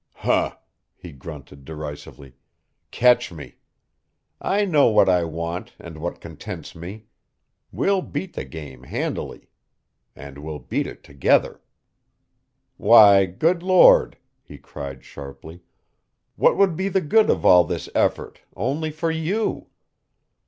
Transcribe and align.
"Huh," 0.15 0.57
he 0.95 1.11
grunted 1.11 1.63
derisively, 1.63 2.33
"catch 2.89 3.31
me. 3.31 3.57
I 4.41 4.65
know 4.65 4.87
what 4.87 5.07
I 5.07 5.25
want 5.25 5.75
and 5.77 5.99
what 5.99 6.19
contents 6.19 6.73
me. 6.73 7.05
We'll 7.71 8.01
beat 8.01 8.33
the 8.33 8.43
game 8.43 8.81
handily; 8.81 9.47
and 10.15 10.39
we'll 10.39 10.57
beat 10.57 10.87
it 10.87 11.03
together. 11.03 11.61
"Why, 12.77 13.27
good 13.27 13.61
Lord," 13.61 14.17
he 14.41 14.57
cried 14.57 15.03
sharply, 15.05 15.61
"what 16.35 16.57
would 16.57 16.75
be 16.75 16.89
the 16.89 17.01
good 17.01 17.29
of 17.29 17.45
all 17.45 17.63
this 17.63 17.87
effort, 17.93 18.41
only 18.57 18.89
for 18.89 19.11
you? 19.11 19.67